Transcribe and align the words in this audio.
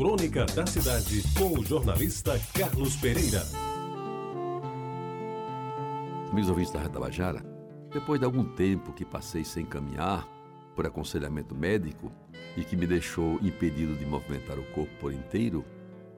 Crônica 0.00 0.46
da 0.46 0.64
Cidade, 0.66 1.22
com 1.36 1.60
o 1.60 1.62
jornalista 1.62 2.40
Carlos 2.54 2.96
Pereira. 2.96 3.42
Amigos 6.32 6.48
ouvintes 6.48 6.72
da 6.72 6.88
Tabajara, 6.88 7.44
depois 7.92 8.18
de 8.18 8.24
algum 8.24 8.42
tempo 8.42 8.94
que 8.94 9.04
passei 9.04 9.44
sem 9.44 9.66
caminhar, 9.66 10.26
por 10.74 10.86
aconselhamento 10.86 11.54
médico, 11.54 12.10
e 12.56 12.64
que 12.64 12.78
me 12.78 12.86
deixou 12.86 13.38
impedido 13.42 13.94
de 13.94 14.06
movimentar 14.06 14.58
o 14.58 14.64
corpo 14.72 14.90
por 14.98 15.12
inteiro, 15.12 15.66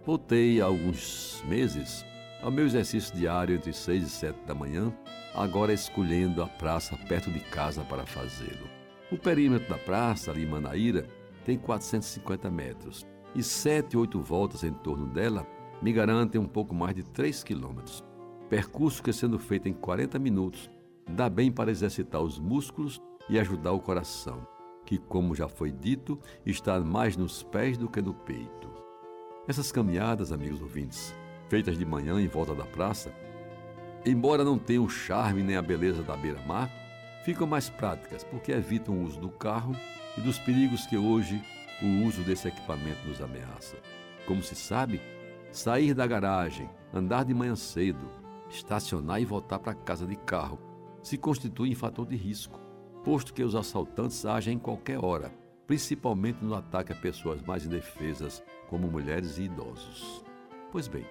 voltei 0.06 0.60
há 0.60 0.66
alguns 0.66 1.42
meses 1.48 2.04
ao 2.40 2.52
meu 2.52 2.66
exercício 2.66 3.12
diário 3.16 3.56
entre 3.56 3.72
6 3.72 4.04
e 4.04 4.08
7 4.08 4.46
da 4.46 4.54
manhã, 4.54 4.96
agora 5.34 5.72
escolhendo 5.72 6.40
a 6.40 6.46
praça 6.46 6.96
perto 7.08 7.32
de 7.32 7.40
casa 7.40 7.82
para 7.82 8.06
fazê-lo. 8.06 8.70
O 9.10 9.18
perímetro 9.18 9.68
da 9.68 9.76
praça, 9.76 10.30
ali 10.30 10.44
em 10.44 10.48
Manaíra, 10.48 11.04
tem 11.44 11.58
450 11.58 12.48
metros 12.48 13.04
e 13.34 13.42
sete, 13.42 13.96
oito 13.96 14.20
voltas 14.20 14.62
em 14.62 14.72
torno 14.72 15.06
dela 15.06 15.46
me 15.82 15.92
garantem 15.92 16.40
um 16.40 16.46
pouco 16.46 16.74
mais 16.74 16.94
de 16.94 17.02
3 17.02 17.42
quilômetros. 17.42 18.04
Percurso 18.48 19.02
que, 19.02 19.12
sendo 19.12 19.38
feito 19.38 19.68
em 19.68 19.72
40 19.72 20.18
minutos, 20.18 20.70
dá 21.10 21.28
bem 21.28 21.50
para 21.50 21.70
exercitar 21.70 22.20
os 22.20 22.38
músculos 22.38 23.02
e 23.28 23.38
ajudar 23.38 23.72
o 23.72 23.80
coração, 23.80 24.46
que, 24.84 24.96
como 24.96 25.34
já 25.34 25.48
foi 25.48 25.72
dito, 25.72 26.20
está 26.46 26.78
mais 26.78 27.16
nos 27.16 27.42
pés 27.42 27.76
do 27.76 27.88
que 27.88 28.00
no 28.00 28.14
peito. 28.14 28.70
Essas 29.48 29.72
caminhadas, 29.72 30.30
amigos 30.30 30.62
ouvintes, 30.62 31.12
feitas 31.48 31.76
de 31.76 31.84
manhã 31.84 32.20
em 32.20 32.28
volta 32.28 32.54
da 32.54 32.64
praça, 32.64 33.12
embora 34.06 34.44
não 34.44 34.58
tenham 34.58 34.84
o 34.84 34.88
charme 34.88 35.42
nem 35.42 35.56
a 35.56 35.62
beleza 35.62 36.02
da 36.02 36.16
beira-mar, 36.16 36.70
ficam 37.24 37.46
mais 37.46 37.68
práticas 37.68 38.22
porque 38.22 38.52
evitam 38.52 38.94
o 38.94 39.04
uso 39.04 39.18
do 39.20 39.30
carro 39.30 39.74
e 40.16 40.20
dos 40.20 40.38
perigos 40.38 40.86
que 40.86 40.96
hoje 40.96 41.42
o 41.82 42.06
uso 42.06 42.22
desse 42.22 42.48
equipamento 42.48 43.06
nos 43.06 43.20
ameaça. 43.20 43.76
Como 44.26 44.42
se 44.42 44.54
sabe, 44.54 45.00
sair 45.50 45.94
da 45.94 46.06
garagem, 46.06 46.70
andar 46.92 47.24
de 47.24 47.34
manhã 47.34 47.56
cedo, 47.56 48.08
estacionar 48.48 49.20
e 49.20 49.24
voltar 49.24 49.58
para 49.58 49.74
casa 49.74 50.06
de 50.06 50.16
carro 50.16 50.58
se 51.02 51.18
constitui 51.18 51.70
em 51.70 51.74
fator 51.74 52.06
de 52.06 52.14
risco, 52.14 52.60
posto 53.04 53.34
que 53.34 53.42
os 53.42 53.56
assaltantes 53.56 54.24
agem 54.24 54.54
em 54.54 54.58
qualquer 54.58 55.04
hora, 55.04 55.34
principalmente 55.66 56.44
no 56.44 56.54
ataque 56.54 56.92
a 56.92 56.96
pessoas 56.96 57.42
mais 57.42 57.66
indefesas, 57.66 58.42
como 58.68 58.88
mulheres 58.88 59.36
e 59.38 59.42
idosos. 59.42 60.24
Pois 60.70 60.86
bem, 60.86 61.04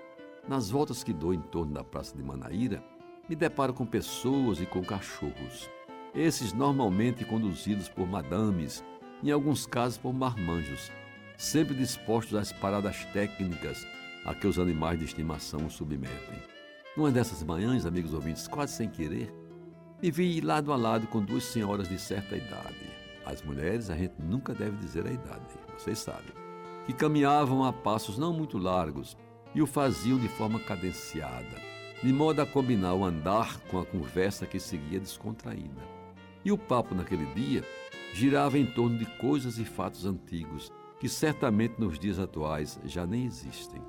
nas 0.48 0.70
voltas 0.70 1.04
que 1.04 1.14
dou 1.14 1.34
em 1.34 1.42
torno 1.42 1.74
da 1.74 1.84
Praça 1.84 2.16
de 2.16 2.24
Manaíra, 2.24 2.84
me 3.28 3.36
deparo 3.36 3.74
com 3.74 3.86
pessoas 3.86 4.60
e 4.62 4.66
com 4.66 4.82
cachorros. 4.82 5.70
Esses 6.16 6.54
normalmente 6.54 7.24
conduzidos 7.26 7.88
por 7.88 8.08
madames 8.08 8.84
em 9.24 9.32
alguns 9.32 9.66
casos 9.66 9.98
por 9.98 10.14
marmanjos, 10.14 10.92
sempre 11.38 11.76
dispostos 11.76 12.36
às 12.38 12.52
paradas 12.52 13.06
técnicas 13.14 13.86
a 14.26 14.34
que 14.34 14.48
os 14.48 14.60
animais 14.60 15.00
de 15.00 15.06
estimação 15.06 15.66
os 15.66 15.74
submetem. 15.74 16.40
Numa 16.96 17.12
dessas 17.12 17.42
manhãs, 17.44 17.86
amigos 17.86 18.14
ouvintes, 18.14 18.48
quase 18.48 18.74
sem 18.74 18.90
querer, 18.90 19.34
me 20.02 20.12
vi 20.12 20.42
lado 20.42 20.74
a 20.74 20.76
lado 20.76 21.08
com 21.08 21.22
duas 21.22 21.44
senhoras 21.44 21.88
de 21.88 21.98
certa 21.98 22.36
idade. 22.36 22.90
As 23.26 23.42
mulheres 23.44 23.90
a 23.90 23.96
gente 23.96 24.16
nunca 24.20 24.54
deve 24.54 24.78
dizer 24.78 25.06
a 25.06 25.12
idade, 25.12 25.46
vocês 25.78 26.00
sabem. 26.00 26.34
Que 26.86 26.94
caminhavam 26.94 27.64
a 27.64 27.72
passos 27.72 28.18
não 28.18 28.34
muito 28.34 28.58
largos 28.58 29.16
e 29.54 29.62
o 29.62 29.68
faziam 29.68 30.18
de 30.18 30.28
forma 30.28 30.60
cadenciada, 30.60 31.62
de 32.02 32.12
modo 32.12 32.42
a 32.42 32.46
combinar 32.46 32.96
o 32.96 33.06
andar 33.06 33.60
com 33.70 33.80
a 33.80 33.86
conversa 33.86 34.46
que 34.46 34.60
seguia 34.60 35.00
descontraída. 35.00 35.82
E 36.44 36.52
o 36.52 36.58
papo 36.58 36.96
naquele 36.96 37.26
dia 37.34 37.64
girava 38.14 38.58
em 38.58 38.66
torno 38.66 38.98
de 38.98 39.06
coisas 39.18 39.58
e 39.58 39.66
fatos 39.66 40.06
antigos 40.06 40.72
que 41.00 41.10
certamente 41.10 41.80
nos 41.80 41.98
dias 41.98 42.20
atuais 42.20 42.80
já 42.86 43.08
nem 43.08 43.26
existem. 43.26 43.82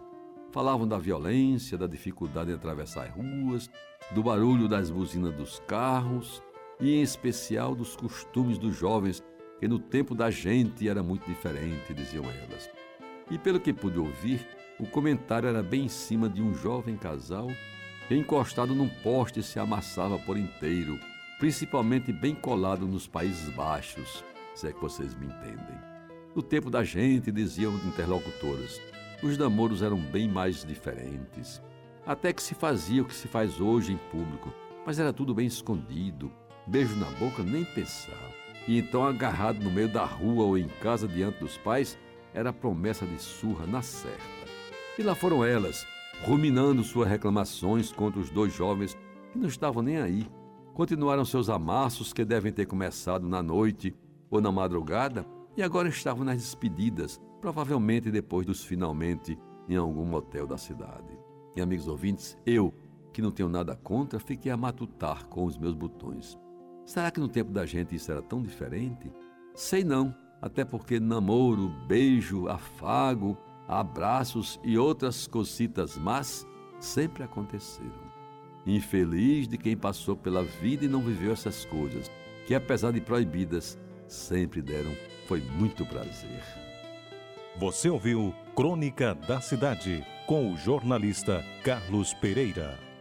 Falavam 0.50 0.88
da 0.88 0.98
violência, 0.98 1.76
da 1.76 1.86
dificuldade 1.86 2.50
em 2.50 2.54
atravessar 2.54 3.08
ruas, 3.10 3.70
do 4.14 4.22
barulho 4.22 4.68
das 4.68 4.90
buzinas 4.90 5.34
dos 5.34 5.60
carros 5.66 6.42
e, 6.80 6.94
em 6.94 7.02
especial, 7.02 7.74
dos 7.74 7.96
costumes 7.96 8.58
dos 8.58 8.76
jovens, 8.76 9.22
que 9.60 9.68
no 9.68 9.78
tempo 9.78 10.14
da 10.14 10.30
gente 10.30 10.88
era 10.88 11.02
muito 11.02 11.26
diferente, 11.26 11.94
diziam 11.94 12.24
elas. 12.24 12.70
E 13.30 13.38
pelo 13.38 13.60
que 13.60 13.72
pude 13.72 13.98
ouvir, 13.98 14.46
o 14.78 14.86
comentário 14.86 15.48
era 15.48 15.62
bem 15.62 15.84
em 15.84 15.88
cima 15.88 16.28
de 16.28 16.42
um 16.42 16.54
jovem 16.54 16.96
casal 16.96 17.48
que, 18.08 18.14
encostado 18.14 18.74
num 18.74 18.88
poste, 18.88 19.42
se 19.42 19.58
amassava 19.58 20.18
por 20.18 20.36
inteiro 20.36 20.98
principalmente 21.42 22.12
bem 22.12 22.36
colado 22.36 22.86
nos 22.86 23.08
Países 23.08 23.48
Baixos, 23.48 24.24
se 24.54 24.68
é 24.68 24.72
que 24.72 24.80
vocês 24.80 25.12
me 25.16 25.26
entendem. 25.26 25.76
No 26.36 26.40
tempo 26.40 26.70
da 26.70 26.84
gente, 26.84 27.32
diziam 27.32 27.74
interlocutoras, 27.84 28.80
os 29.24 29.36
namoros 29.36 29.82
eram 29.82 29.98
bem 29.98 30.28
mais 30.28 30.64
diferentes. 30.64 31.60
Até 32.06 32.32
que 32.32 32.40
se 32.40 32.54
fazia 32.54 33.02
o 33.02 33.04
que 33.04 33.12
se 33.12 33.26
faz 33.26 33.60
hoje 33.60 33.92
em 33.92 33.96
público, 33.96 34.54
mas 34.86 35.00
era 35.00 35.12
tudo 35.12 35.34
bem 35.34 35.48
escondido, 35.48 36.30
beijo 36.64 36.94
na 36.94 37.10
boca 37.18 37.42
nem 37.42 37.64
pensar. 37.64 38.30
E 38.68 38.78
então, 38.78 39.04
agarrado 39.04 39.64
no 39.64 39.70
meio 39.72 39.88
da 39.88 40.04
rua 40.04 40.44
ou 40.44 40.56
em 40.56 40.68
casa 40.80 41.08
diante 41.08 41.40
dos 41.40 41.58
pais, 41.58 41.98
era 42.32 42.52
promessa 42.52 43.04
de 43.04 43.20
surra 43.20 43.66
na 43.66 43.82
certa. 43.82 44.46
E 44.96 45.02
lá 45.02 45.16
foram 45.16 45.44
elas, 45.44 45.84
ruminando 46.22 46.84
suas 46.84 47.08
reclamações 47.08 47.90
contra 47.90 48.20
os 48.20 48.30
dois 48.30 48.54
jovens 48.54 48.96
que 49.32 49.40
não 49.40 49.48
estavam 49.48 49.82
nem 49.82 49.96
aí 49.96 50.24
Continuaram 50.74 51.24
seus 51.24 51.50
amassos 51.50 52.14
que 52.14 52.24
devem 52.24 52.50
ter 52.50 52.64
começado 52.64 53.28
na 53.28 53.42
noite 53.42 53.94
ou 54.30 54.40
na 54.40 54.50
madrugada 54.50 55.26
e 55.54 55.62
agora 55.62 55.88
estavam 55.88 56.24
nas 56.24 56.38
despedidas, 56.38 57.20
provavelmente 57.42 58.10
depois 58.10 58.46
dos 58.46 58.64
finalmente 58.64 59.38
em 59.68 59.76
algum 59.76 60.06
motel 60.06 60.46
da 60.46 60.56
cidade. 60.56 61.18
E 61.54 61.60
amigos 61.60 61.88
ouvintes, 61.88 62.38
eu, 62.46 62.72
que 63.12 63.20
não 63.20 63.30
tenho 63.30 63.50
nada 63.50 63.76
contra, 63.76 64.18
fiquei 64.18 64.50
a 64.50 64.56
matutar 64.56 65.26
com 65.26 65.44
os 65.44 65.58
meus 65.58 65.74
botões. 65.74 66.38
Será 66.86 67.10
que 67.10 67.20
no 67.20 67.28
tempo 67.28 67.52
da 67.52 67.66
gente 67.66 67.94
isso 67.94 68.10
era 68.10 68.22
tão 68.22 68.40
diferente? 68.40 69.12
Sei 69.54 69.84
não, 69.84 70.14
até 70.40 70.64
porque 70.64 70.98
namoro, 70.98 71.68
beijo, 71.86 72.48
afago, 72.48 73.36
abraços 73.68 74.58
e 74.64 74.78
outras 74.78 75.26
cositas 75.26 75.98
más 75.98 76.46
sempre 76.80 77.22
aconteceram. 77.22 78.11
Infeliz 78.66 79.48
de 79.48 79.58
quem 79.58 79.76
passou 79.76 80.16
pela 80.16 80.44
vida 80.44 80.84
e 80.84 80.88
não 80.88 81.00
viveu 81.00 81.32
essas 81.32 81.64
coisas, 81.64 82.10
que 82.46 82.54
apesar 82.54 82.92
de 82.92 83.00
proibidas, 83.00 83.78
sempre 84.06 84.62
deram 84.62 84.92
foi 85.26 85.40
muito 85.40 85.84
prazer. 85.86 86.42
Você 87.56 87.88
ouviu 87.88 88.34
Crônica 88.54 89.14
da 89.14 89.40
Cidade 89.40 90.04
com 90.26 90.52
o 90.52 90.56
jornalista 90.56 91.44
Carlos 91.64 92.14
Pereira. 92.14 92.91